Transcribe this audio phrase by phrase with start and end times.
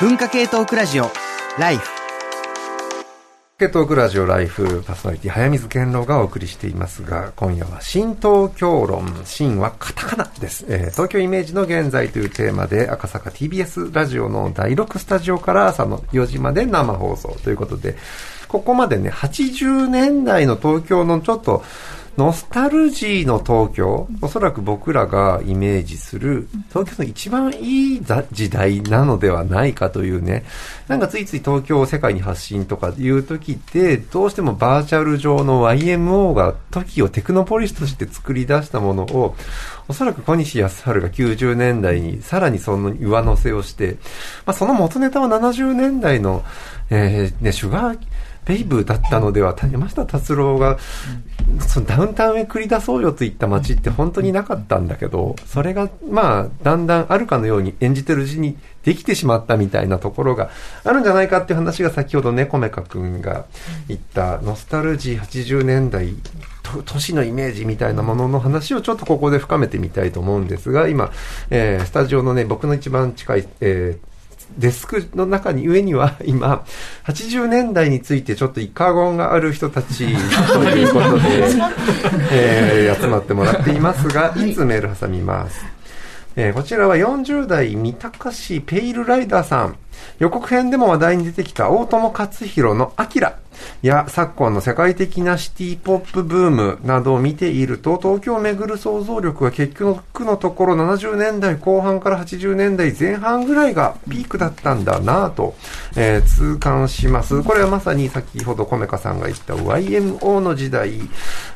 [0.00, 1.10] 文化系トークラジオ
[1.58, 1.88] ライフ。
[3.58, 17.96] 系トークラジオライフパーソナリティ早水健郎がお送りしていますが、今夜は新東京論、新はカタカナです、えー、東京イメージの現在というテーマで赤坂 TBS ラジオの第6スタジオから朝の4時まで生放送ということで、
[18.46, 21.64] ここまでね、80年代の東京のちょっと
[22.18, 30.42] ノスタルジーの東京、おそらく僕らがイメージする東京の一番いい時代なのではないかというね、
[30.88, 39.36] なんかついつい東京を世界に発信とかいう時って、どうしてもバーチャル上の YMO が時をテクノポリスとして作り出したものを、
[39.86, 43.92] おそらく小西康晴が90年代にさらにその上乗せをして、
[44.44, 46.44] まあ、その元ネタは70年代の、
[46.90, 47.98] えー、ね、シュガー、
[48.48, 50.78] ベイブだったのでは、山下達郎が、
[51.60, 60.50] そのダウンタウンへ繰り出そうよといった街って本当になかったんだけど、それが、まあ、だんだんあるかのように演じてるうちにできてしまったみたいなところが
[60.82, 63.44] あるんじゃないかっていう話が先ほどね、コメカ君が
[63.86, 64.38] 言った。
[64.38, 66.14] ノスタルジー80年代
[66.84, 71.12] 都市のイメージみたいなものの話をちょっとここで深めてみたいと思うんですが、今、
[71.50, 74.07] えー、スタジオのね、僕の一番近い、えー、
[74.56, 76.64] デスクの中に、上には 今、
[77.06, 81.48] 80年代についてちょっとイカゴンがある人たちということで、
[82.32, 85.64] えー、集まってもらっていますが、いつメール挟みます。
[86.36, 89.76] えー、こちらは40代三鷹市ペイルライダーさん。
[90.18, 93.38] 予告編でも話題に出てきた大友克弘のアキラ。
[93.82, 105.54] や昨今の世界的なシティポップブームなどを見ていると、東京をめぐる想像力は結局のところ70年代後半から80年代前半ぐらいがピークだったんだなぁと、
[105.96, 107.42] えー、痛感します。
[107.42, 110.92] これはまさに先ほどコメカさんが言った YMO の時代、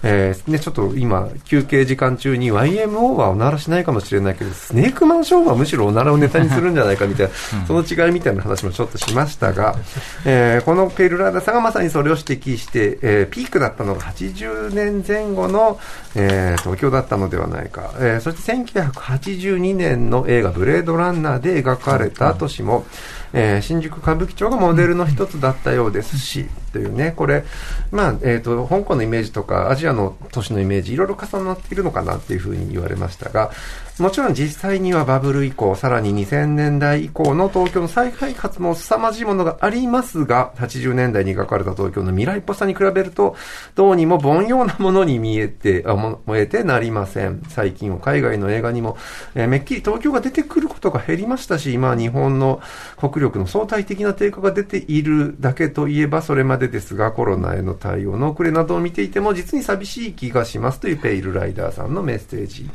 [0.03, 9.77] えー、ね、ちょっと今、休憩時間中に YMO はおならしないかもしれないけど、スネークマンショーはむしろおならをネタにするんじゃないかみたいな、その違いみたいな話もちょっとしましたが、
[10.25, 15.79] えー、このペルラーダさんがまさにそれを指摘して、えー、ピークだったのが80年前後の、
[16.15, 22.87] えー、東京だったのではないか、えー、そして1982年の映画「ブレードランナー」で描かれた都市も、
[23.33, 27.45] えー、新宿歌舞伎町がモデルの一つだったようですし、というね、これ、
[27.91, 33.51] まあ、えっ、ー、と、香港のイメージとか、アジアの都市のイメージ、いろいろ重なっているのかなっていうふうに言われましたが、
[33.99, 43.37] もちろん実際にはバブル以降、さらに2000年代以降の東京の再開発も凄まじいものがありますが、80年代に描かれた東京の未来っぽさに比べると、
[43.75, 47.43] どうにも凡庸なものに見えて、あ燃えてなりません。
[47.51, 48.97] 最近は海外の映画にも、
[49.35, 52.63] えー、めっきり東京が出てくることが減りましたし、今日本の
[52.97, 62.63] 国力の相対的な低下が出ているだけといえばそれまでですが、コロナへの対応の遅れなどを見ていても、実に寂しい気がしますというペイルライダーさんのメッセージ。
[62.63, 62.71] うん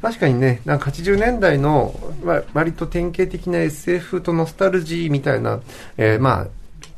[0.00, 1.92] 確かにね、なんか80年代の、
[2.22, 5.60] ま割と典型的な SF とノスタルジーみたいな、
[5.96, 6.46] えー、まあ、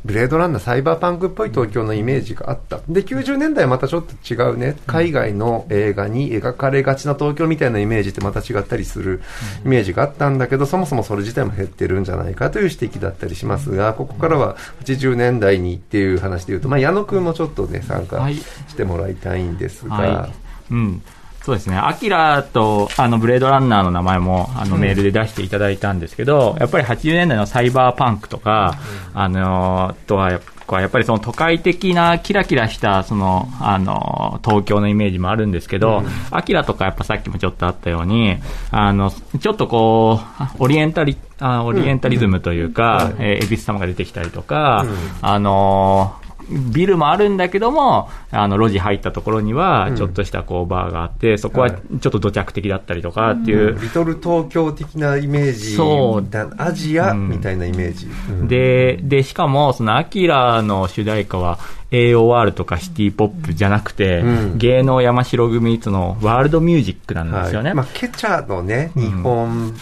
[0.04, 2.80] ブレードランナー、サイバーパンクっぽい東京のイメージがあった。
[2.88, 9.20] で、90年代はまたちょっと違うね、海外の映画に描かれがちな東京みたいなイメージってまた違ったりする
[9.64, 20.32] イメージがあったんだけど、そもそもそれ自体も減ってるんじゃないかという指摘だったりしますが、ここからは80年代にっていう話で言うと、まあ、矢野くんもちょっとね、参加してもらいたいんですが、はいはい、
[20.70, 21.02] うん
[21.50, 21.76] そうですね。
[21.76, 28.78] アキラと、あの、ブレードランナーの名前も、あの、メールで出していただいたんですけど、うん、やっぱり80年代のサイバーパンクとか、
[29.14, 30.38] うん、あの、とは、や
[30.86, 38.36] っぱりその都会的なキラキラしたそのあの東京のイメージもあるんですけど、アキラとかやっぱさっきもちょっとあったように
[38.70, 40.20] あのちょっとこ
[40.60, 46.14] うオリエンタリあオリエンタリズムというか、うん、えー、恵比寿様が出てきたりとか、うん、あの
[46.50, 53.78] ビルもあるんだけども、あの、路地入ったところには、ちょっとしたこう、バーがあって、そこはちょっと土着的だったりとかっていう。
[53.80, 55.76] リトル東京的なイメージ。
[55.76, 56.28] そう。
[56.58, 58.08] アジアみたいなイメージ。
[58.48, 61.58] で、で、しかも、その、アキラの主題歌は、
[61.90, 67.70] AOR とかシティポップじゃなくて、うん、芸能山城組とのワールドミュージックなんですよね。
[67.70, 69.74] はい、まあ、ケチャのね、日本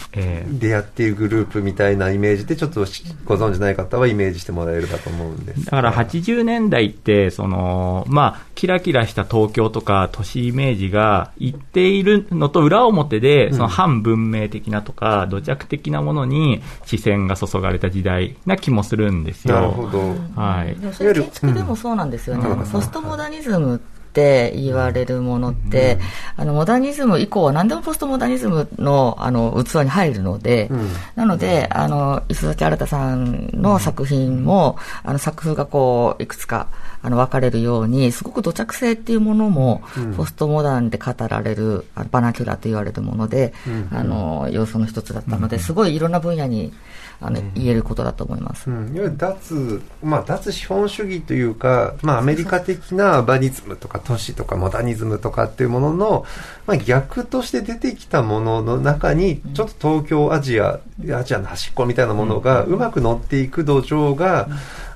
[0.59, 2.81] でやっているグループみたいなイメージで、ちょっと
[3.25, 5.65] ご存じない方はイメージしてもらえるかと思うんです。
[5.65, 19.55] だから80年代って、その、まあ、キラキラした東京とか都市イメージがいっているのと裏表で、その反文明的なとか、土着的なものに視線が注がれた時代な気もするんですよ。
[19.55, 20.15] なるほど。
[20.35, 20.75] はい。
[20.93, 23.79] それ建築でもそうなんですよね、ポストモダニズムっ
[24.11, 25.99] て言われるものって、
[26.35, 30.69] あの、モダニズム以降は何でもポストモダニズムの、あの、器に入るので、
[31.15, 36.67] なので、あの、磯崎新さんの作品も、あの、作風がこう、いくつか、
[37.01, 39.83] あの、分かれるように、すごく土着性っていうものも、
[40.17, 43.53] ポストモダンで語られる、あのバナキュラと言われるもので、
[43.91, 46.73] あの、要素の一つだったので、すごいいろんな分野に、
[47.21, 48.69] あの、言えることだと思います。
[48.69, 56.25] うん、いわゆる脱、まあ、脱資本主義というか、まあ、アメリカ的なアバニズムとか都市とかモダニズムとかっていうものの、
[56.65, 60.79] まあ、逆として出てきたものの中に、ちょっと東京、アジア、
[61.13, 64.47] アジアの端っこみたいなものがうまく乗っていく土壌が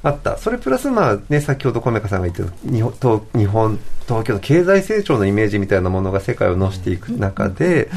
[0.04, 0.38] あった。
[0.38, 7.90] それプラス、まあね、先ほど米香さんが言った日本、日本東京の経済成長のイメージみたいなものが世界を乗していく中で、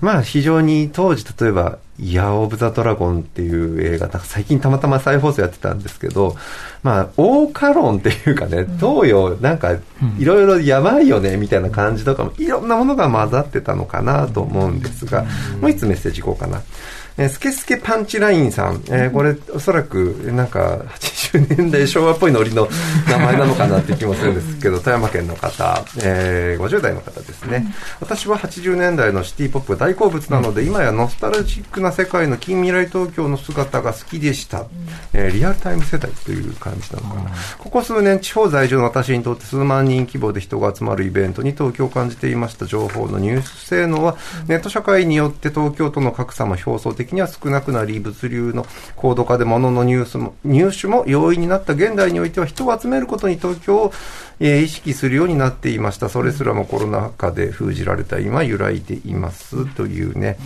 [0.00, 6.36] まあ非常に当時例えば、イヤー・オブ・ザ・ドラゴンっていう映画、最近たまたま再放送やってたんですけど、
[6.82, 9.72] まあ、大カロンっていうかね、東洋、なんか、
[10.18, 15.24] いろいろやばいよね、みたいな感じとかも、いろんなものが混ざってたのかなと思うんですが、
[15.60, 16.62] もう一つメッセージいこうかな。
[17.18, 20.84] えー、スケスケパンチラインさん、えー、これおそらくなんか
[21.32, 22.68] 80年代昭和っぽいノリの
[23.08, 34.66] 名前なのかなって気もするんですけど富山県の方、えー、50代の方ですね、私は80年代のシティポップが大好物なので、今やノスタルジックな世界の近未来東京の姿が好きでした、
[35.12, 44.16] えー、リアルタイム世代という感じなのかな、ここ数年地方在住の私にとって数万人規模で人が集まるイベントに東京を感じていました情報の入手性能は
[44.46, 48.66] ネット社会によって東京との格差も表層的的には少なくなり、物流の
[48.96, 53.92] 高度化で物の入手も入手も容易になった現代においては人を集めることに東京を、
[54.40, 56.08] えー、意識するようになっていました。
[56.08, 60.36] それすらもコロナ禍で封じられた今揺らいでいますというね。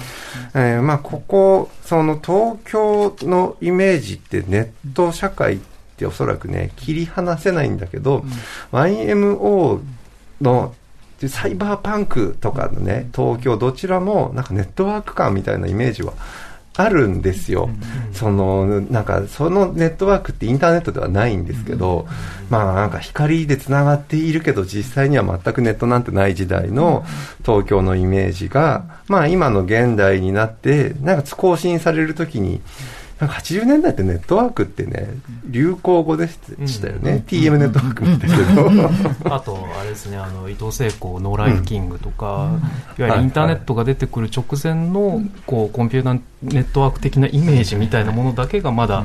[0.54, 5.58] えー、まあ、ここ、その東京のイメージってネット社会っ
[5.96, 9.80] ておそらくね、切り離せないんだけど、うん、YMO
[10.40, 10.74] の
[11.28, 16.12] サイバーパンクとかのね、東京、どちらもなんかネットワーク感みたいなイメージは
[16.76, 17.70] あるんですよ。
[18.12, 22.06] その、なんか、そのネットワークってインターネットではないんですけど、
[22.50, 27.04] まあなんか光で繋がっているけど、実際には全くネットなんてない時代の
[27.44, 32.60] 東京のイメージが、まあ今の現代になって、なんか更新されるときに、
[33.18, 35.08] なんか80年代ってネットワークってね、
[35.46, 37.12] 流行語でしたよね。
[37.12, 38.30] うん、TM ネットワークみたい
[39.26, 42.50] なあと、あれですね、あの、伊藤聖子、ノーライフキングとか、
[42.98, 49.04] うん、いわゆるインターネットが出てくる直前の、こう、コンピューターネットワーク的なイメージみたいなものだけがまだ、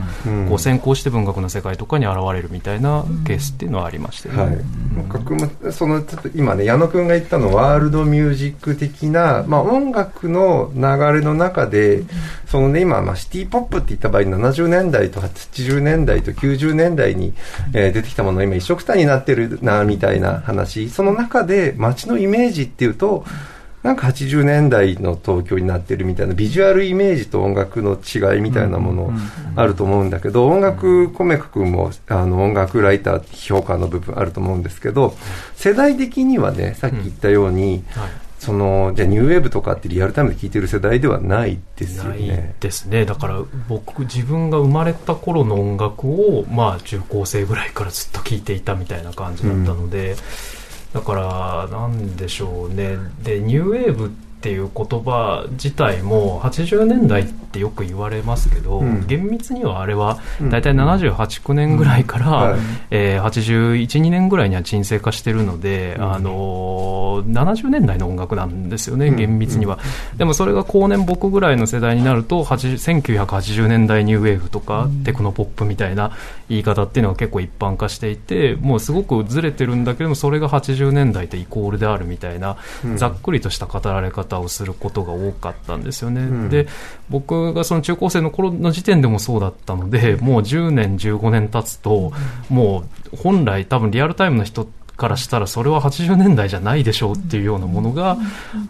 [0.50, 4.44] こう、先行して文学の世界とかに現れるみたいなケースっていうのはありましたよね。
[4.44, 5.74] はい。
[5.74, 12.04] その、ちょっと今ね、矢野くんが言ったのワールドミュージック的な、まあ音楽の流れの中で、
[12.48, 17.34] そのね、今、まあシティポップってった場合、70年代と80年代と90年代に、
[17.74, 20.90] えー、出てきたものが今一緒くたになってるな、みたいな話。
[20.90, 23.24] その中で街のイメージっていうと、
[23.84, 29.12] なんか80年代の東京になってるみたいなビジュアルイメージと音楽の違いみたいなもの
[29.56, 35.16] あると思うんだけど、音楽、コメカ君もあの音楽ライター評価の部分あると思うんですけど、
[35.56, 37.84] 世代的にはね、さっき言ったように、
[38.42, 42.28] そのじゃあニューウェーブとかってリアルタイムで聴いてる世代ではないですよね。
[42.28, 43.06] ないですね。
[43.06, 43.40] だから
[43.70, 50.18] 僕自分が生まれた頃の音楽をまあ中高生ぐらいからずっと聴いていたみたいな感じだったので、うん、
[50.94, 52.98] だからなんでしょうね。
[53.24, 60.18] でニューウェーブってっていう言葉自体も80年代ってよく言われますけど、うん、厳密にはあれは
[60.50, 62.60] 大体78、9年ぐらいから、うん。
[62.90, 69.78] えー、81、2年ぐらいには沈静化してるので、うん、あのー、70年代の音楽なんですよね、厳密には。
[70.18, 76.18] でもそれが後年僕ぐらいの世代になると、1980年代ニューウェーブとか、テクノポップみたいな
[76.50, 82.58] 言い方っていうのが結構一般化していて、もうすごくずれてるんだけども、それが80年代とイコールであるみたいな、
[82.96, 86.22] ざっくりとした語られ方方をすることが多かったんですよね。
[86.22, 86.68] うん、で、
[87.10, 92.14] 僕がその中高生の頃の時点でもそうだったので、もう10年、15年経つと、
[92.50, 92.84] も
[93.14, 94.68] う本来多分リアルタイムの人
[95.02, 98.18] からしたらそれは80年代じゃないでしょうっていうようなものが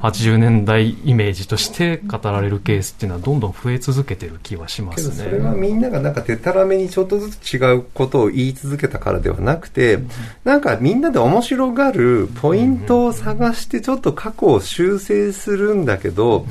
[0.02, 5.16] 80年代イメージとして語られるケースっていうのはどんどん増え続けてる気はしますね。
[5.16, 10.00] それはみんながなんかでたらめにちょっとずつ違うことを言い続けたからではなくて、
[10.46, 16.46] なんかみんなで面白がるポイントを探してちょっと過去を修正するんだけど、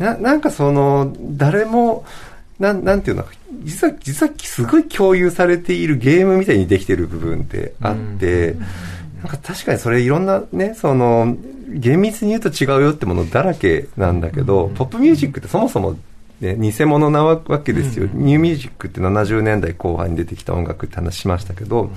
[0.00, 2.04] ななんかその誰も
[2.62, 3.24] なん、なんていうの
[3.64, 8.54] 実は、実はすごい共有されているゲームみたいにできてる部分ってあって、
[9.22, 11.36] なんか確かにそれいろんなね、その、
[11.68, 15.96] 厳密に言うと違うよってものだらけなんだけど、ポップミュージックってそもそも
[16.40, 21.90] ね、偽物なわけですよ、ニューミュージックって70年代後半に出てきた音楽って話しましたけど、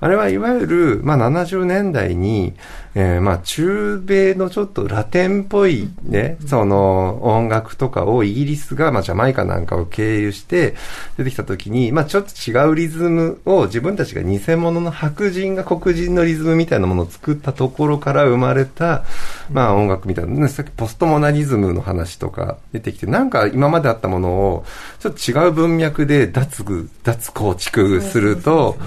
[0.00, 2.54] あれはいわゆる、まあ、70年代に、
[2.94, 10.74] えー、まあ、中米のちょっとラテンっぽいね、その音楽とかをイギリスが、まあ、ジャマイカなんかを経由して
[11.18, 19.04] 出てきた時に、まあ、ちょっと違うリズムを自分たちが偽物の白人が黒人のリズムみたいなものを作ったところから生まれた、
[19.50, 24.64] まあ、音楽みたいな、ね、さっきポストモナリズムの話とか出てきて、なんか今まであったものを、
[24.98, 28.78] ちょっと違う文脈で脱、脱構築すると、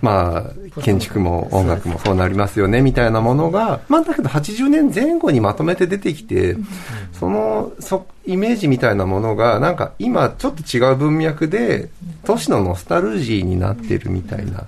[0.00, 6.56] まあ、建築も音楽もそうなりますよね、みたいなものが、まあ、だけど80年前後にまとめて出てきて、
[7.12, 11.88] その、そ、イメージみたいなものが、なんか今ちょっと違う文脈で、
[12.24, 14.66] 都市のノスタルジーになってるみたいな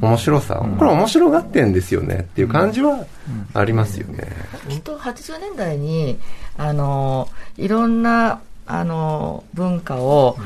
[0.00, 3.04] 面白さ、これ面白がってんですよねっていう感じは
[3.54, 4.26] ありますよね。
[4.68, 6.18] きっと80年代に、
[6.56, 10.36] あの、いろんな、あの、文化を、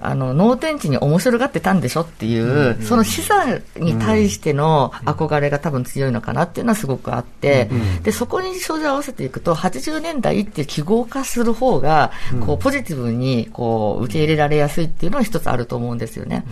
[0.00, 12.12] あの脳天地に面白がってたんでしょっていう、うん、その資産に対しての憧れが多分強いのかなっていうのはすごくあって、うん、でそこに症状合わせていくと80年代って記号化する方が
[12.44, 16.44] こうポジティブにこう受け入れられやすいっていうのは一つあると思うんですよね。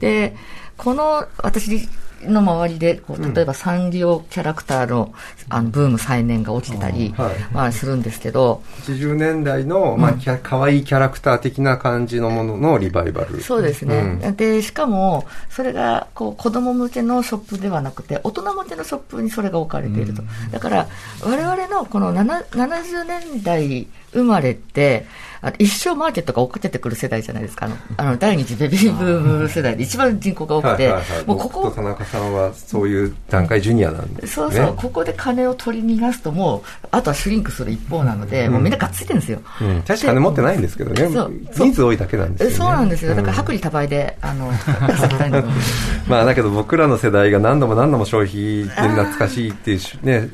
[0.00, 0.34] で
[0.76, 1.88] この私
[2.28, 5.14] の周りでこう例えばサンリオキャラクターの
[5.48, 8.62] あのブーム再燃が起きてたり、はい、まあ、するんですけど。
[8.82, 13.40] 80年代の、まあ、かわいいキャラクター的な感じのもののリバイバル。
[13.42, 20.88] そうですね、うん、でしかもそれがこう子供向けのショップではなくて大人向けのショップにそれが置かれていると、うん、だから
[21.22, 25.06] 我々のこの70年代生まれって
[25.44, 27.66] あ一生マーケットが追っかけてくる世代じゃないですか。
[27.66, 31.70] あの、あの第二次ベビーブーム世代で一番人口が多くて、はいはいはい、もうここ。
[31.70, 39.40] 田中さんはそういう段階ジュニアなんです、ね、そうそう、ここで金を取り逃がすともう、あとはシュリンクする一方なので、うん、もうみんながっついてるんですよ。
[39.60, 41.08] うん、確か金持ってないんですけどね。
[41.12, 41.32] そう。
[41.54, 43.14] 人数多いだけなんですよ、ね、そうなんですよ。
[43.14, 44.50] だから薄利多売で、あの、
[46.08, 50.28] まあだけど僕らの世代が何度も何度も消費で懐かしいっていうね、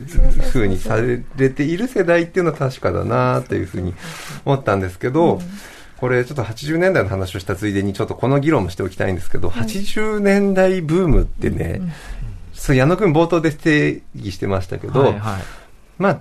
[0.52, 1.18] ふうにされ
[1.50, 3.94] ている世代っていうのは確かだなというふうに
[4.44, 5.40] 思ったんですけど、うん。
[6.00, 11.92] これちょっと80年代の話をしたついでにちょっとこの議論もしておきたいんですけど、はい、80年代ブームってね、うん、
[12.54, 15.42] そう矢野君冒頭で定義してましたけど、はいはい、
[15.98, 16.20] まあ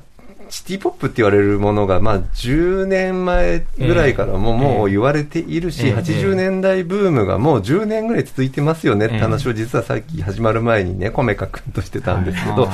[0.49, 12.67] シティポップって言われるものが、まあ、10年前ぐらいからももう言われているし、えー、80年代ブームがもう10年ぐらい続いてますよねって話を実はさっき始まる前にね、コメカ君としてたんですけど、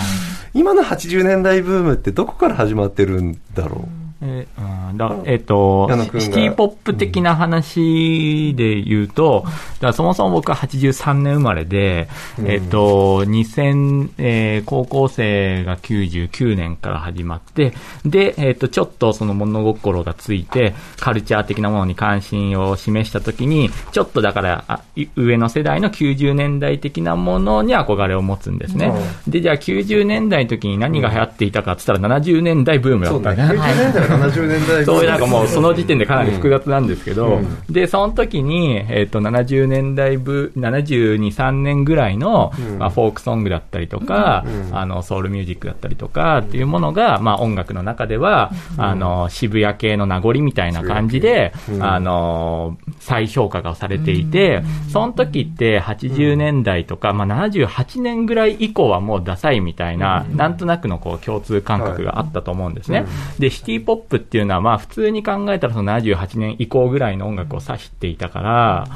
[0.54, 4.05] 今の80年代ブームってどこから始まってるんだろう？
[4.22, 4.98] えー、うん。
[4.98, 9.46] だえっ、ー、と、シティポップ的な話で言うと、
[9.80, 12.08] だそもそも僕は83年生まれで、
[12.40, 17.74] うん、えっ、ー、と、2000、えー、高校生が99年から始まって、
[18.06, 24.82] で、えっ、と、ちょっとその物心がついて、カルチャー的なものに関心を示したときに、ちょっとだからあ、
[25.16, 28.94] 上の世代の90年代的なものに憧れを持つんですね。
[29.26, 34.05] うん、で、じゃあ90年代の時に何が流行っていたかって言ったら70年代ブームだったね。
[34.08, 63.06] 70年代そういうなんかもうその時点でかなり複雑なんですけど、うん、で、その時に、えっ、ー、と、70年代部、72、3年ぐらいの、うん、まあ、フォークソングだったりとか、うん、あの、ソウルミュージックだったりとかっていうものが、まあ、音楽の中では、あの、渋谷系の名残みたいな感じで、あの、再評価がされていて、その時って80年代とか、まあ、78年ぐらい以降はもうダサいみたいな、なんとなくのこう共通感覚があったと思うんですね。
[63.40, 68.88] で、シティポップっていうのは、まあ普通に考えたらその78年以降ぐらいの音楽を指していたから、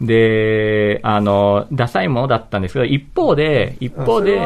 [0.00, 4.38] で、あの、ダサいものだったんですけど、一方で、一方で。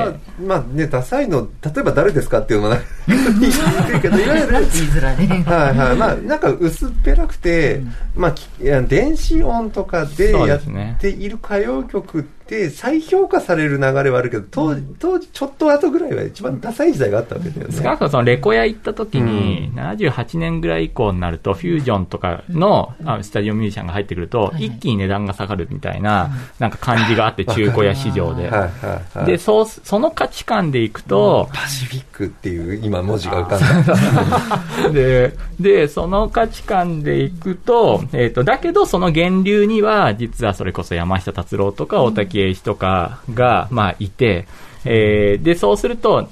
[0.44, 2.76] まあね、ダサいの、例えば誰ですかっていうのも
[3.06, 3.16] 言
[3.48, 4.52] いけど、いわゆる。
[4.52, 5.44] 言いづらいね。
[5.46, 5.96] はいはい。
[5.96, 8.34] まあ、なんか薄っぺらくて、うん、まあ、
[8.82, 10.60] 電子音とかでやっ
[10.98, 12.38] ている歌謡曲って、
[12.70, 28.50] 再評価される流れはあるけど当時当時ちょっと後ぐらいは一番ダサい時代があったわけだよね少なくともそのレコヤ行った時に、78年ぐらい以降になるとフュージョンとかのスタジオミュージシャンが入ってくると、一気に値段が下がるみたいななんか感じがあって中古屋市場で。
[29.26, 34.90] でそうその価値観でいくと、パシフィックっていう今文字が浮かんだ。
[34.92, 44.46] ででその価値観でいくと,、えーと、だけどその源流には実はそれこそ山下達郎とか大竹英一とかが、まあ、いて、
[44.84, 46.28] えー、で、そうすると、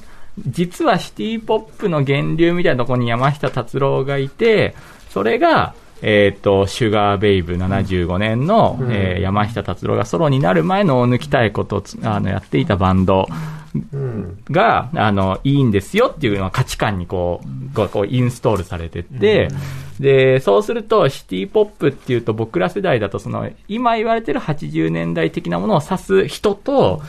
[0.47, 4.75] 実はシティポップの源流みたいなところに山下達郎がいて、
[5.11, 5.75] それが、
[6.09, 13.27] えっ、ー、と、シュガーベイブ75年の、うん、えー、山下達郎がソロになる前の大抜きたいことをあのやっていたバンド
[14.49, 17.41] が、うん、あの、いいんですよっていうのは価値観にこ
[17.75, 19.49] う、こうインストールされてって、
[20.01, 27.03] で、そうすると、シティポップっていうと、僕ら世代だと、その、今言われてる80年代的なものを指す人と、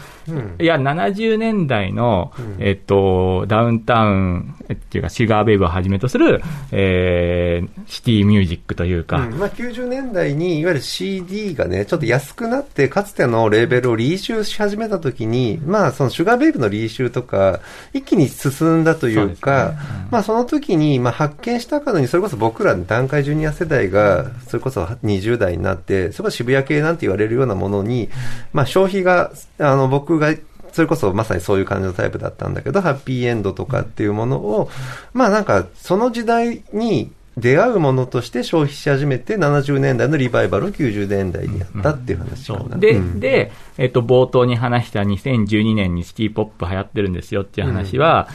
[0.59, 6.41] いや、70年代の、えっと、ダウンタウン、っていうか、シガーベイブをはじめとする、
[6.71, 9.17] えー、シティミュージックというか。
[9.17, 9.39] うん。
[9.39, 17.61] まあ、90年代に、いわゆる CD がね、ちょっと安くなって、かつてのレーベルをリーシューし始めたときに、まあ、そのシュガーベイブのリーシューとか、
[17.93, 19.75] 一気に進んだというか、
[20.11, 28.09] まあ、その時に、まあ、発見したかのに、それこそ僕らの段階ジュニア世代が、それこそ20代になって、それこそ渋谷系なんて言われるようなものに、
[28.53, 30.33] まあ、消費が、あの、僕が、
[30.71, 34.69] それこそまさにそういう感じのタイプだったんだけど、ハッピーエンドとかっていうものを、
[35.13, 42.59] まあなんか、その時代に出会うものとして消費し始めて、70年代のリバイバルを90年代にやったっていう話かな。
[42.71, 42.79] そう。
[42.79, 43.19] で、うん。
[43.19, 48.27] で、えっと、冒頭に話した2012年にシティポップ流行ってるんですよっていう話は、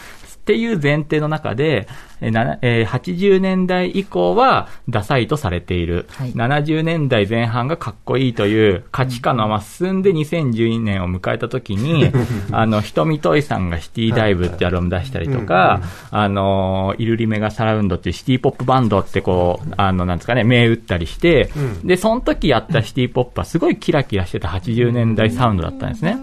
[0.43, 1.87] っていう前提の中で、
[2.21, 6.33] えーなえー80年代以降はダサいとされている、はい。
[6.33, 12.11] 70年代前半がかっこいいという価値観のまま進んで2012年を迎えた時に、
[12.51, 15.81] あの、瞳トイさんがシティダイブってアルバム出したりとか、
[16.11, 21.51] あの、イルリメガサラウンドっていうシティポップバンドってこう、あの、なんですかね、銘打ったりして、
[21.85, 26.19] で、その時やったシティポップはすごいキラキラしてた80年代サウンドだったんですね。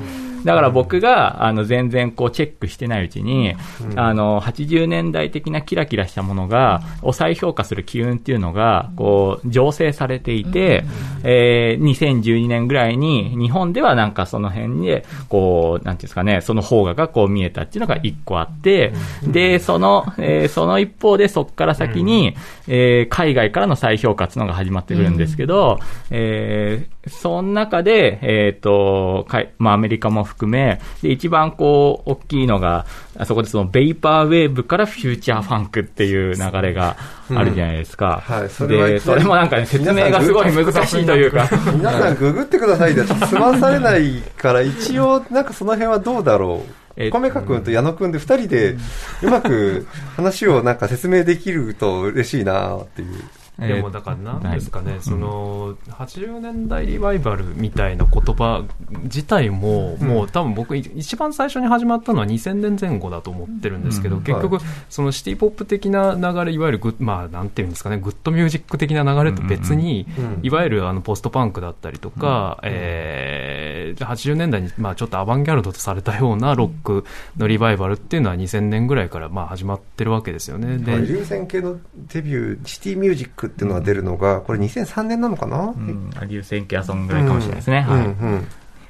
[0.45, 3.55] だから僕が、あの、全然こうチェックしてないうちに、
[3.95, 10.83] あの、80年代的なキラキラしたものが、を再評価する機運っていうのが、こう、醸成されていて、
[11.23, 18.93] えー、2012年ぐらいに、日本ではなんかその辺で、こう、なんていうんですかね、その方ががこう見えたっていうのが一個あって、
[19.23, 22.35] で、その、えーその一方でそこから先に、
[22.67, 25.79] えー海外からの再評価っていうのが始まってくるんですけど、
[26.11, 32.85] えーその中で、えっ、と、かいまあ、アメリカも含め、で、一番こう、大きいのが、
[33.17, 36.95] あそこでその、ベイパーウェーブからフューチャーファンクっていう流れが
[37.35, 38.23] あるじゃないですか。
[38.27, 41.49] うんはいそれはで、それもなんかね、説明がすごい難しいというか。
[41.73, 46.63] 皆さんググってくださいで、済まされないから、一応、なんかその辺はどうだろ
[46.95, 47.11] えう。
[47.11, 48.75] 米川君と矢野君で二人で、
[49.23, 53.07] うまく話をなんか説明できると嬉しいなっていう。
[53.59, 58.63] でもだからなんですかね、その80年代リバイバルみたいな言葉
[59.03, 64.23] 自体も、もう多分僕、一番最初に始まったのは2000年前後だと思ってるんですけど、うん。
[64.23, 70.39] 結局は、そのシティポップ的な流れ、いわゆるグッ、まあ、なんていうんですかね、グッドミュージック的な流れと別に、うん。
[70.43, 77.05] いわゆるあのポストパンクだったりとか、えー80年代に、まあ、ちょっとアバンギャルドとされたようなロック
[77.37, 80.77] のリバイバルっていうのは2000年ぐらいからまあ始まってるわけですよね。
[80.77, 85.73] で流線系のデビュー、シティミュージックっていうのが出るのが、これ2003年なのかな？
[85.75, 87.81] うん、流線形はそんぐらいかもしれないですね。
[87.81, 87.99] はい。
[87.99, 88.47] うんうん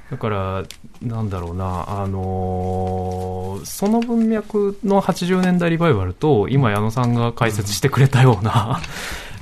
[0.10, 0.64] だから、
[1.04, 8.80] なんだろうな、あのーその文脈の80年代リバイバルと、今、矢野さんが解説してくれたような、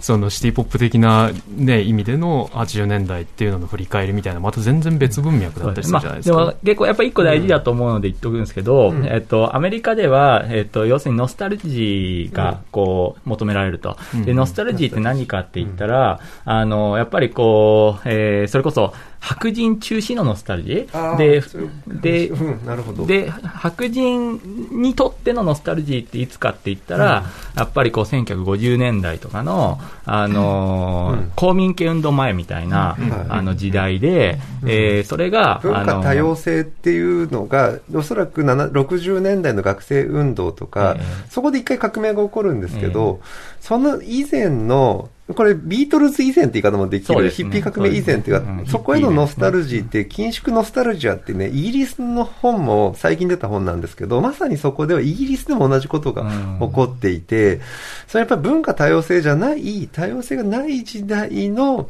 [0.07, 6.35] そのシティポップ的な、ね、意味での80年代っていうのの振り返りみたいな、また全然別文脈だったりするじゃないですか。
[6.37, 9.05] まあ、でも結構やっぱり一個大事だと思うので言っとくんですけど、うん。
[9.05, 13.97] えっと、アメリカでは、えっと、要するにノスタルジーが、こう、求められると。
[14.15, 14.23] うん。
[14.23, 23.05] で、ノスタルジーって何かって言ったら、あの、やっぱりこう、えーそれこそ、白人中心のノスタルジあーーでで、うん、なるほど。
[23.05, 24.39] で、白人
[24.71, 27.25] にとってのノスタルジーっていつかって言ったら、
[27.55, 31.31] やっぱりこう1950年代とかの、あのーうん。
[31.35, 33.33] 公民権運動前みたいな、うん。
[33.33, 43.19] あの時代で、えーそれが、文化多様性っていうのが、おそらく7 60年代の学生運動とか、えそこで一回革命が起こるんですけど、
[43.59, 56.23] その以前の、これビートルズ以前って言い方もできる、ヒッピー革命以前っていうか、そうですそこへのノスタルジーって、緊縮ノスタルジアってね、イギリスの本も最近出た本なんですけど、まさにそこではイギリスでも同じことが
[56.61, 57.59] 起こっていて、
[58.07, 61.89] それやっぱり文化多様性じゃない、多様性がない時代の、か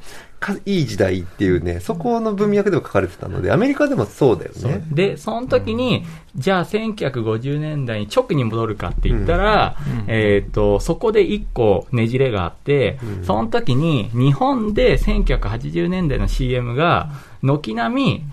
[0.66, 4.84] いい時代っていうね、そこの文脈でも書かれてたので、アメリカでもそうだよね。
[4.92, 10.06] で、その時に、じゃあ1950年代に直に戻るかって言ったら、うん。
[10.08, 13.26] えっ、と、そこで一個ねじれがあって、うん。
[13.26, 17.10] その時に日本で1980年代の CM が、
[17.42, 18.24] 軒並み、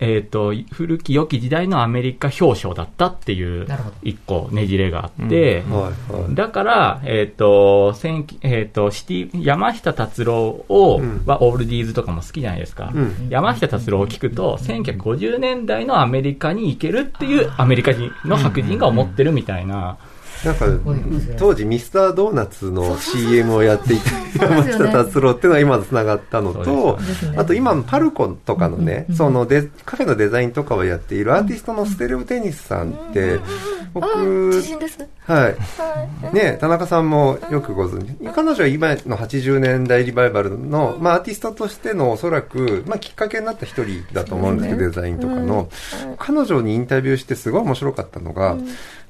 [0.00, 6.34] えっ、と、古き良き時代のアメリカ表彰だったっていうなるほど一個ねじれがあって、はいはい。
[6.34, 12.92] だから、えっ、と、千えっ、と、シティ、山下達郎を、うんはオールディーズとかも好きじゃないですか。
[12.94, 19.98] うん山下達郎を聞くと、1950年代のアメリカに行けるっていうアメリカ人の白人が思ってるみたいな。
[20.44, 20.66] なんか
[21.38, 23.98] 当時ミスタードーナツの CM をやってい
[24.36, 26.98] た山下達郎っていうのが今とつながったのと
[27.36, 33.40] あと今のパルコとかのねそのデカフェのデザインとかをやっているアーティストのステレオテニスさんって
[33.94, 34.62] 僕。
[35.26, 36.34] はい。
[36.34, 38.34] ね田中さんもよくご存知。
[38.34, 45.68] 彼女は今の80年代リバイバルの、まあアーティストとしてのおそらく、まあきっかけになった一人だと思うんですけど、デザインとかの。
[46.18, 48.56] 彼女にインタビューしてすごい面白かったのが、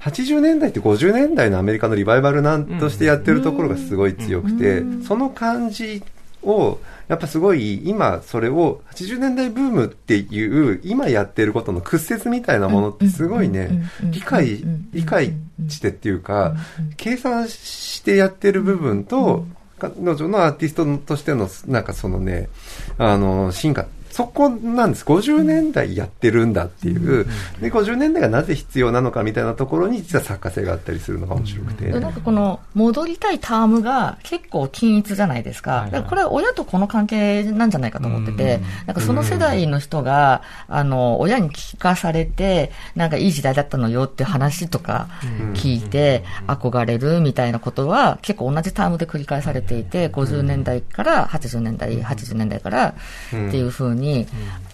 [0.05, 6.03] 80年代って50年代のアメリカのリバイバルなんとしてやってるところがすごい強くて、その感じ
[6.43, 14.63] を、やっぱすごい今それを80年代ブームっていう今やってることの屈折みたいなものってすごいね理解
[14.93, 15.35] 理解
[15.69, 16.55] してっていうか
[16.97, 19.45] 計算してやってる部分と
[19.79, 22.49] 彼女のアーティストとしてのなんかそのね
[22.97, 25.05] あの進化そこなんです。
[25.05, 27.27] 50年代やってるんだっていう。
[27.61, 31.89] で、50年代がなぜ必要なのかみたいなところに実は作家性があったりするのが面白くて。
[31.91, 35.89] なんかこの戻りたいタームが結構均一じゃないですか。
[35.91, 45.09] だからこれは親と子の関係なんじゃないかと思ってて、なんかその世代の人が、あの、親に聞かされて、なんかいい時代だったのよって話とか
[45.55, 52.95] 聞いて、憧れるみたいなことは結構同じタームで繰り返されていて、50年代から80年代、80年代からっ
[53.51, 54.04] ていうふうに、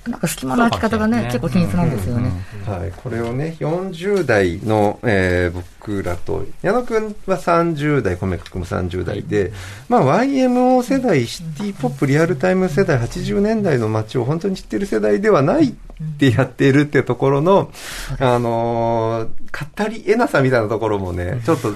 [0.09, 2.31] なんか隙間の空き方がね、結構均一なんですよね。
[2.67, 9.53] はい、これをね、40代の、えー僕らと、矢野くんは30代、米くんも30代で、
[9.89, 15.73] まあ YMO 世代、シティポップ、リアルタイム世代、80年代の街を本当に知ってる世代ではないっ
[16.19, 17.71] てやっているってところの、
[18.19, 21.75] あのー語り得なさみたいなところもね、ちょっと、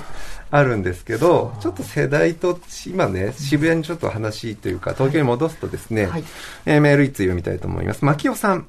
[0.50, 6.24] あるんですけど、ちょっと世代と、今ね、渋谷にちょっと話というか、東京に戻すとですね、はい。
[6.66, 8.04] えーメール一通読みたいと思います。
[8.04, 8.66] 牧尾さん、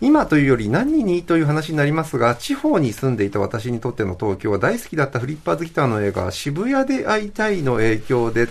[0.00, 8.46] 今というより何にという話になりますが、地方に住んでいた私にとっての東京は大好きだったフリッパーズギターの映画、渋谷で会いたいの影響で、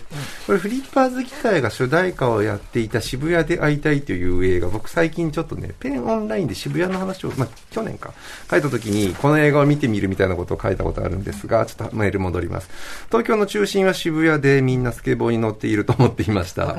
[0.46, 8.14] これフリッパーズギターが主題歌をやっていた渋谷で会いたいという映画、僕最近ちょっとね、ペンオンラインで渋谷の話を、まあ、去年か、
[8.50, 12.70] 書いた時に、この映画を見てみるみたいなことを書いたことあるんですが、ちょっとメール戻ります。
[13.08, 16.76] 東京の中心は渋谷でみんなスケボーに乗っていると思っていました。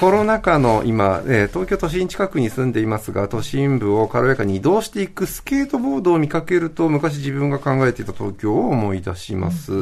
[0.00, 9.72] コロナ禍の今、えー東京都心近くに住んでいますが、都心部を軽やかに移動していくスケートボードを見かけると、昔自分が考えていた東京を思い出します。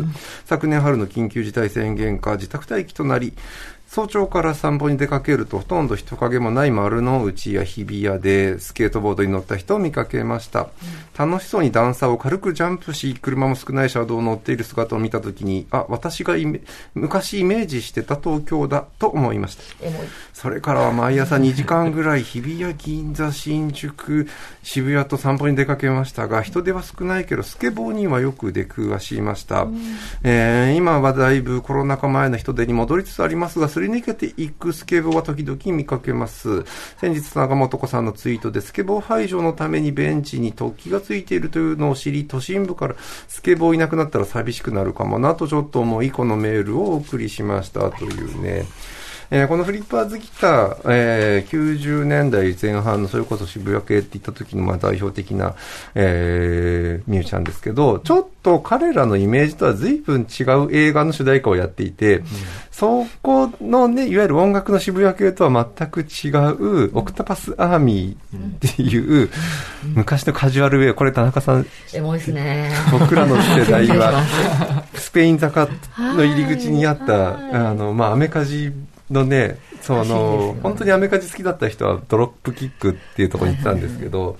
[0.45, 3.35] 昨年春の緊急事態宣言下、自宅待機となり、
[3.87, 10.68] 早朝から散歩に出かけるとほとんど人影もない丸の内や日比谷でスケートボードに乗った人を見かけました。
[11.16, 16.35] 楽しそうに段差を軽くジャンプし、車も少ない車道を乗っている姿を見たときに、あ、私が
[16.94, 19.62] 昔イメージしてた東京だと思いました。
[20.35, 24.29] それからは毎朝2時間ぐらい日比谷、銀座、新宿、
[24.62, 29.66] 渋谷と散歩に出かけましたが、人手は少ないけど、スケボーにはよく出くわしました。
[30.22, 36.65] えー今はだいぶコロナ禍前の人手に戻りつつありますが、すり抜けていくスケボーは時々見かけます。
[36.99, 42.97] 先日、長本子さんのツイートで、スケボー排除のためにベンチに突起がついているというのを知り、都心部から
[43.29, 48.65] スケボーいなくなったら寂しくなるかもなとちょっと思い、このメールをお送りしましたというね。
[49.31, 55.55] えーこのフリッパーズギター、えー90年代前半のそれこそ渋谷系って言った時のまあ代表的な、
[55.95, 62.23] えーミュージシャンですけど、ちょっと彼らのイメージとは随分違う映画の主題歌をやっていて、
[62.71, 69.31] そこのね、いわゆる音楽の渋谷系とは全く違う、オクタパスアーミーっていう、
[69.95, 72.71] 昔のカジュアルウェイ、これ田中さんエモいですね。
[72.93, 74.23] 僕らの世代は、
[74.95, 78.73] スペイン坂の入り口にあった、あの、まあ、アメカジ
[79.11, 84.37] のね、そのよ、本当にアメカジ好きだった人はドロップキックっていうところに行ってたんですけど、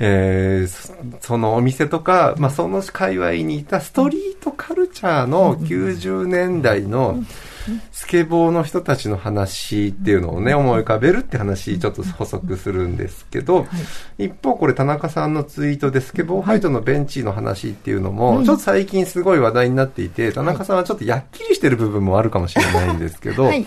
[0.00, 7.22] えーそそのお店とか、まあ、その界隈にいたストリートカルチャーの90年代の
[7.92, 13.66] スケボーの人たちの話っていうのをね、思い浮かべるって話、ちょっと補足するんですけど、
[14.18, 23.66] 一方これ田中さんのツイートでスケボーハイトのベンチの話っていうのも、ちょっと最近すごい話題になっていて、田中さんはちょっとやっきりしてる部分もあるかもしれないんですけど、はい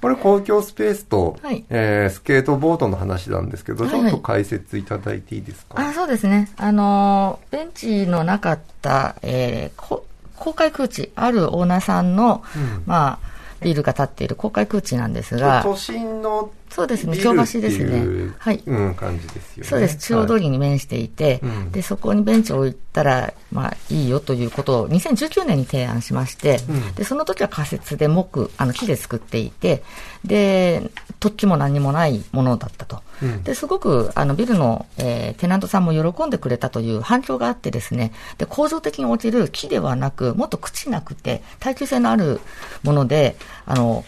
[0.00, 1.64] これ公共スペースと、はい。
[1.70, 4.02] えースケートボードの話なんですけど、はいはい。
[4.02, 6.50] ちょっと解説いただいていいですか、あそうですね。
[6.56, 10.04] あのー、ベンチのなかった、えーこ
[10.38, 12.42] 公開空地、あるオーナーさんの、
[12.86, 13.28] まあ、
[13.60, 19.68] ビルが建っている公開空地なんですが、都心のそうですね京橋ですねはいうん、感じですよね。
[19.68, 19.96] そうです。
[19.98, 20.48] 中央通り。
[20.48, 29.82] りに面していて、うんで、そこにベンチを置いたら、まあ、いいよということを2019年に提案しまして、うんで、その時は仮設で木、あの、木で作っていて、
[30.24, 33.02] で、突起も何もないものだったと。
[33.22, 42.40] うんで、すごく、あの、ビルの、えーテナントさんも喜んでくれたという反響があってですね、で、構造的に落ちる木ではなく、もっと朽ちなくて、耐久性のある
[42.82, 44.04] もので、あの、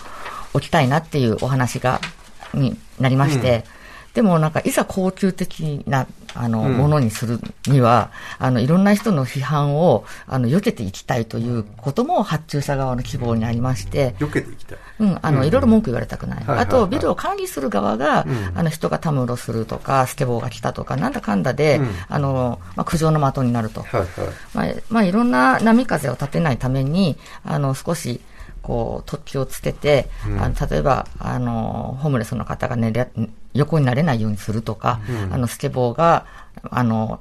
[0.53, 2.01] 置きたいなっていうお話が、
[2.55, 3.65] になりまして、
[4.15, 14.79] でもなんか、いざ高級的な、あの、うんものにするには、あの、いろんな人の批判を、あの、避けていきたいということも発注者側の希望にありまして、避けていきたい。
[14.99, 16.39] うん、あの、いろいろ文句言われたくない。
[16.39, 23.83] はいはいはいあと、ビルを管理する側が、うんあの、人がたむろするとか、スケボーが来たとか、なんだかんだで、うんあの、まあ、苦情の的になると。
[23.83, 24.09] はいはい。
[24.55, 28.21] まあ、まあ、いろんな波風を立てないために、あの、少し、
[28.63, 30.43] こう、突起をつけて、うん。
[30.43, 33.09] あの例えば、あの、ホームレスの方が寝れ、
[33.55, 35.35] 横になれないようにするとか、うん。
[35.35, 36.27] あの、スケボーが、
[36.71, 37.21] あの、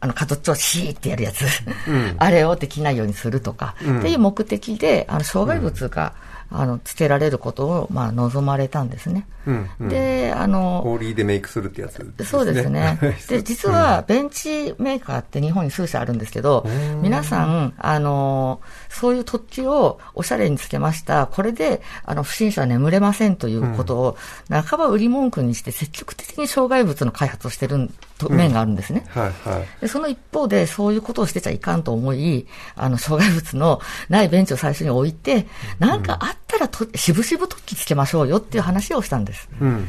[0.00, 1.42] あの、角っちょをシーってやるやつ、
[1.88, 2.14] うん。
[2.18, 3.98] あれをできないようにするとか、うん。
[4.00, 6.12] っていう目的で、あの、障害物が、
[6.50, 9.26] あの、つけられることを、まあ、望まれたんですね。
[9.46, 12.24] うんうんで、あの、氷でメイクするってやつですね。
[12.26, 12.98] そうですね。
[13.28, 21.26] で、実は、ベンチメーカーって日本に数社あるんですけどうん、皆さん、あの、そういう突起をおしゃれにつけました。
[21.26, 24.16] これで、あの、不審者は眠れませんということを、
[24.50, 29.04] 半ば売り文句にして積極的に障害物の開発をしてると面があるんですね。
[29.08, 29.80] はいはい。
[29.80, 35.46] で、その一方で、そういうことをしてちゃいかんと思い、あの、障害物のないベンチを最初に置いて、
[35.78, 39.48] なんかあったらと、しぶしぶ突起つけましょうよっていう話をしたんです。
[39.60, 39.88] うん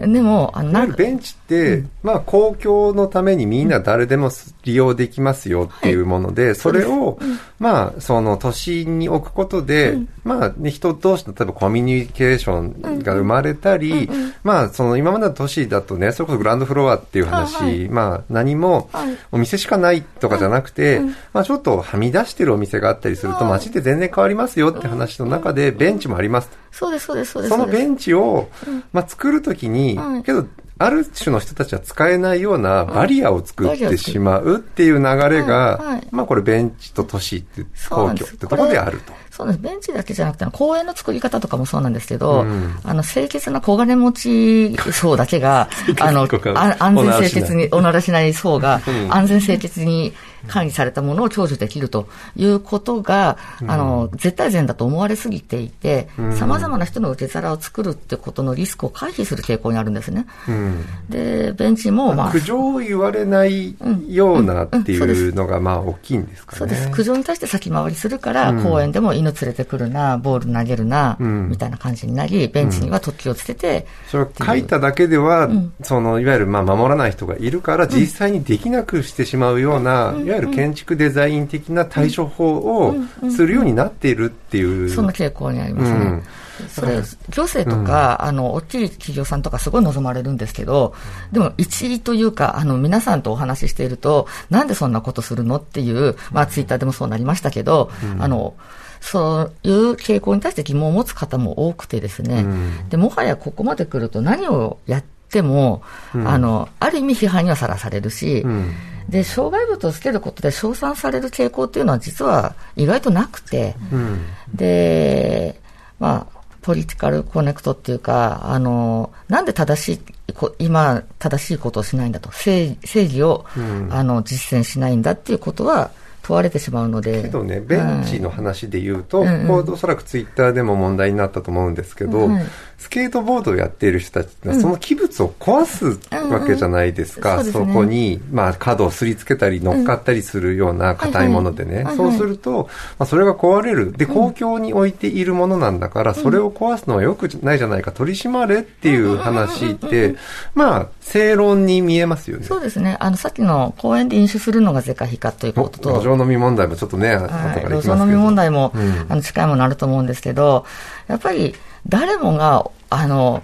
[0.00, 0.12] うん。
[0.12, 4.30] でも、あの、なんか、ベンチって、まあ公共のためにみんな誰でも
[4.64, 7.18] 利用できますよっていうもので、それを、
[7.58, 14.08] まあその都心に置くことで、まあね、人同士の例えばコミュニケーションが生まれたり、
[14.44, 17.88] まあその今までの都市だとね、それこそグランドフロアっていう話、はい。
[17.88, 19.16] はまあ何もはい。
[19.32, 21.00] お店しかないとかじゃなくて、
[21.32, 23.52] まあちょっとはみ出してるお店があったりするとはい。
[23.52, 26.50] 街で全然変わりますよって話の中でベンチもあります。
[26.70, 27.54] そうです、そうです、そうです。
[27.54, 28.48] そのベンンチを、
[28.92, 30.22] まあ、作るときに、はい。
[30.22, 30.46] けど、
[30.78, 35.46] ある種の人たちは使えないようなバリアを作ってしまうっていう流れはい。
[35.46, 38.36] がはい、まあこれベンチと都市ってそうなんです。
[38.36, 39.12] 公共ってところであると。
[39.38, 39.58] そうです。
[39.60, 42.76] ベンチだけじゃなくて、公園の作り方とかもそうなんですけど、うん。
[42.82, 45.68] あの、清潔な小金持ち層だけが、
[46.00, 47.92] あの安全清潔に、おな。
[47.92, 49.14] らしない層が、うん。
[49.14, 50.12] 安全清潔に
[50.48, 60.26] 管理されたものを享受できるということが、あの、絶対善だと思われすぎていてうん、様々な人の受け皿を作るってことのリスクを回避する傾向にあるんですね。
[60.48, 60.84] うん。
[61.08, 63.76] で、ベンチも、まあ、苦情を言われない
[64.08, 66.58] ようなっていうのがまあ大きいんですかね。
[66.58, 66.90] そうです。
[66.90, 68.62] 苦情に対して先回りするから、うん。
[68.62, 71.48] 公園でも犬連れてくるな、ボール投げるな、うん。
[71.48, 75.72] みたいな感じになり、ベンチには突起をつけて、それを書いただけでは、ん。
[75.82, 82.94] そのいわゆるまあ守らない人がいるから、実際にできなくしてしまうような、いわゆる建築デザイン的な対処法を
[83.30, 84.88] するようになっているっていう。
[84.88, 85.98] その傾向にありますね。
[85.98, 86.22] うん。
[86.68, 90.94] それ、行政とか、あの、大きい企業さんとかすごい望まれるんですけど、
[91.32, 98.54] でも一位というか、あの、皆さんとお話ししていると、なんでそんなことするのっていう、まあ、ツイッターでもそうなりましたけど、あの、
[99.00, 102.88] そういう傾向に対して疑問を持つ方も多くてですね、うん。
[102.88, 108.72] で、もはやここまで来ると何をやっても、あの、ある意味批判にはさらされるし、うん
[109.08, 114.20] で、障害物をつけることで称賛される傾向っていうのは実は意外となくて、うん。
[114.54, 115.60] で、
[115.98, 123.88] まあ、ポリティカルコネクトっていうか、あの、なんで正しい、こ今、正しいことをしないんだと、正正義を、うん。
[123.90, 125.90] あの、実践しないんだっていうことは
[126.28, 127.22] 問われてしまうので。
[127.22, 132.46] けどね、ベンチの話で言うと、うんこうおそらくツイッターでも問題になったと思うんですけど、はい
[132.78, 135.98] スケートボードをやっている人たちは、その器物を壊す
[136.30, 137.32] わけじゃないですか。
[137.32, 141.76] うんうんそうですねそこに、まあ、角をすりつけたり乗っかったりするような硬いものでね。
[141.76, 143.92] はいはいそうすると、まあ、それが壊れる。
[143.92, 150.14] で、公共に置いているものなんだから、それを壊すのは良くないじゃないか、取り締まれっていう話って、
[150.54, 152.44] まあ、正論に見えますよね。
[152.44, 152.96] そうですね。
[153.00, 157.94] あの、さっきの公園で飲酒するのが是か非かというおことと、路上飲み問題もちょっとね、後からはい、いきますけど。
[157.94, 159.06] 路上飲み問題も、うん。
[159.08, 160.66] あの近いものあると思うんですけど、
[161.06, 161.54] やっぱり
[161.88, 163.42] 誰もが、あの、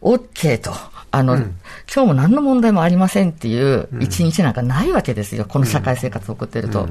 [0.00, 0.72] OK と、
[1.10, 1.56] あの、うん。
[1.92, 6.88] 今日も何の問題もありませんっていう一日なんかないわけですよ、この社会生活を送ってると。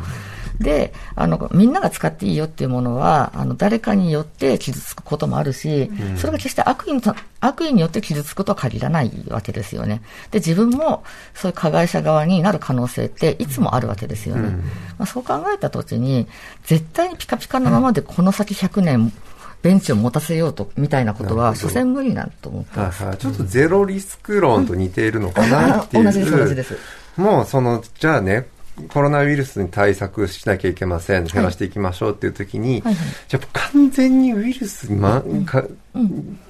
[0.60, 7.02] で、あの、みんなが使っていいよっていうものは、あの、誰かによって傷つくこともあるし、それが決して悪意
[7.40, 10.02] 悪意によって傷つくとは限らないわけですよね。
[10.32, 14.50] で、自分もそういう加害者側になる可能性っていつもあるわけですよね。
[14.98, 16.28] まあ、そう考えたときに、
[16.66, 19.12] 絶対にピカピカのままでこの先100年、
[19.62, 23.04] ベンチを持たせようと、みたいなことは、所詮無理なんと思ってます。
[23.04, 26.04] はちょっとゼロリスク論と似ているのかなっていう。
[26.04, 26.78] 同じです、同じです。
[27.16, 28.46] もう、その、じゃあね、
[28.90, 33.06] コロナウイルスに対策しなきゃいけません、減らしていきましょうっていう時に、はいはい。
[33.28, 35.64] じゃあ完全にウイルスに、まか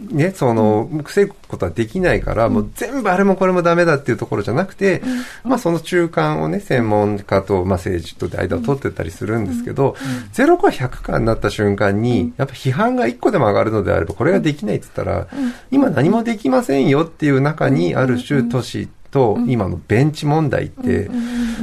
[0.09, 5.01] ね、その、防ぐことはできないから、もう全部あれもこれもダメだっていうところじゃなくて、
[5.43, 9.97] まあその中間をね、専門家と、まあ政治とで間を取ってたりするんですけど、
[10.33, 15.27] 0か100かになった瞬間に、やっぱ批判が1個でも上がるのであれば、これができないって言ったら、
[15.71, 21.08] 今何もできませんよっていう中にある種都市と今のベンチ問題って、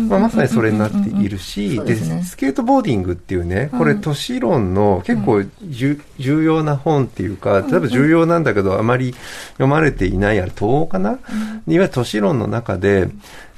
[0.08, 9.16] まあ、まさにそれになっているし、で、スケートボーディングっていうね、これ都市論の結構重要な本っていうか、例えば重要なんだけど、あまり
[9.54, 11.18] 読まれていない、あれ、東欧かな、いわ
[11.66, 13.08] ゆる都市論の中で、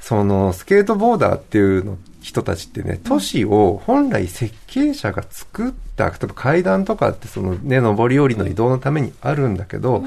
[0.01, 10.03] そのスケートボーダーっていうの人たちってね、都市を本来設計者が作った、例えば階段とかってそのね、上り下りの移動のためにあるんだけど、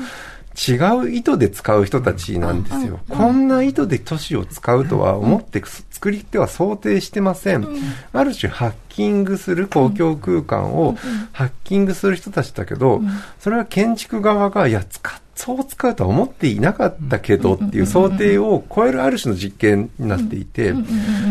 [0.57, 3.01] 違う意図で使う人たちなんですよ。
[3.09, 7.67] こんな意図で都市を使うとは思って作り手は想定してません。
[8.13, 10.97] ある種ハッキングする公共空間を
[11.33, 13.03] ハッキングする人たちだけど、
[13.39, 20.73] それは建築側が、いや、使っそう使うとは思っていなかったけどっていう想定を超えるある種の実験になっていて、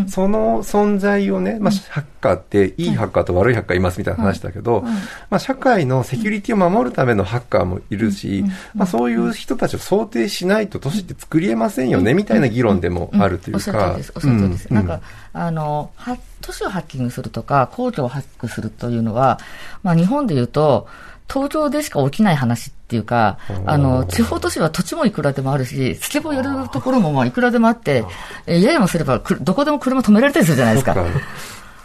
[0.07, 4.81] その存在をね、まあ、ハッカーっていいハッカーと悪いハッカーいますみたいな話だけど、
[5.31, 13.97] まあ、社会のセキュリティを守るためのハッカーもいるし、まあ、そういう人たちを想定しないと都市って作りえませんよねみたいな議論でもあるというか。
[14.69, 15.01] なんか、
[15.33, 15.89] あの、
[16.41, 19.39] 都市をハッキングするとか、工場をハックするというのは、
[19.81, 20.87] まあ、日本で言うと、
[21.27, 28.05] 東京でしか起きない話っていうか、あの、地方都市は土地もいくらでもあるし、スケボーやるところもまあいくらでもあって、
[28.45, 30.95] えややもすればどこでも車止められたりするじゃないですか。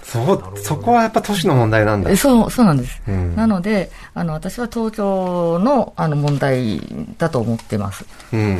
[0.02, 2.14] そう、そこはやっぱ都市の問題なんだ。
[2.16, 3.00] そう、そうなんです。
[3.06, 6.80] うん、なので、あの、私は東京の、あの、問題
[7.16, 8.04] だと思ってます。
[8.32, 8.58] うん。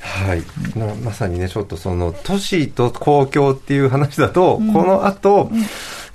[0.00, 0.42] はい、
[1.02, 5.64] まさにね、ちょっとその都市と公共っていう話だと、うん、この後、うん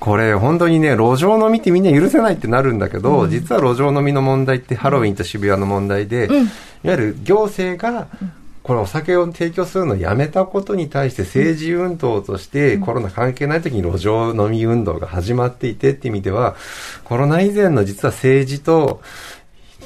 [0.05, 6.49] これ本当にね、路上飲みってみんな許せないってなるんだけど、うん、実は路上飲みの問題ってハロウィンと渋谷の問題で、うん、いわ
[6.83, 8.07] ゆる行政が、
[8.61, 16.55] これお酒を提供するのをやめたことに対して政治運動としてコロナ関係ない時に路上飲み運動が始まっていてって意味では、
[17.03, 19.01] コロナ以前の実は政治と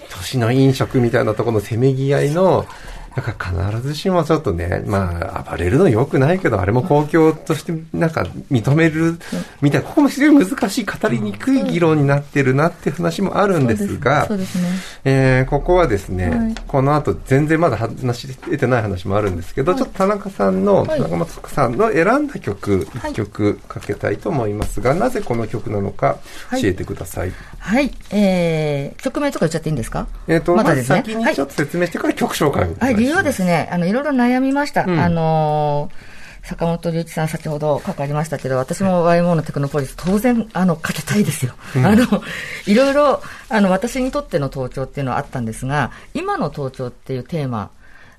[0.09, 2.65] 都市の飲食みたいなところのせめぎ合いの
[3.15, 9.17] だから必ずしもちょっとね、まあ、暴れるのよくないけど、あれも公共としてなんか認める
[9.61, 14.69] みたいな、ここも非常に難しい、語りにくい議論になってるなっていう話もあるんですが、そうですね。
[15.05, 26.17] えー、ここはですね、はい、この後全然まだ話出てない話もあるんですけど、はい、ちょっと田中さんの、はい、田中松さんの選んだ曲、一曲かけたいと思いますが、なぜこの曲なのか
[26.51, 27.31] 教えてください。
[27.59, 30.07] はい、えー、曲名とか言っちゃっていいんですか？
[30.27, 30.97] えっ、ー、と、まだですね。
[30.97, 32.75] 先にちょっと説明してから曲紹介を。
[32.79, 34.83] はい、理由はですね、あの、いろいろ悩みました。
[34.85, 41.53] うん、あのー坂本龍一さん、先ほど書かれましたけど、私も YMO のテクノポリス、当然、あの、かけたいですよ。
[41.75, 42.05] うん、あの、
[42.65, 47.71] いろいろ、あの、私にとっての登頂っていうのはあったんですが、今の登頂っていうテーマ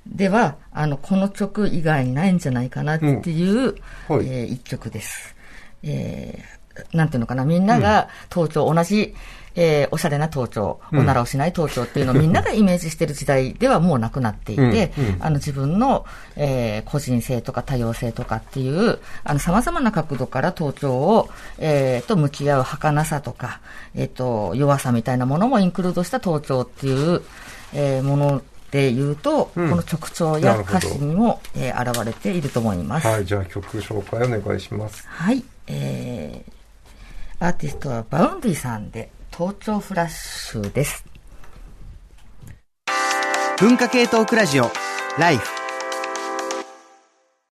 [0.07, 3.75] では、あの、この曲以外にないんじゃないかなっていう、
[4.09, 5.35] うんはい、えー、一曲です。
[5.83, 9.15] えー、なんていうのかな、みんなが登頂、同じ、
[9.55, 23.61] えー、おしゃれな盗聴、おならをしない盗聴っていうのをみんながイメージしている時代ではもうなくなっていて、あの自分の、えー、個人性とか多様性とかっていう、あの様々な角度から盗聴を、えー、と向き合う儚さとか、
[23.95, 27.23] えっ、ー、と、弱さみたいなものもインクルードした盗聴っていう、
[27.73, 33.07] えー、もので言うと、うん、この曲調や歌詞にも、えー、現れていると思います。
[33.07, 35.07] はい、じゃあ曲紹介お願いします。
[35.09, 41.05] はい、えー、アーティストはバウンディさんで、盗聴フラッシュです。
[43.59, 44.71] 文化系トークラジオ、
[45.19, 45.60] ライフ。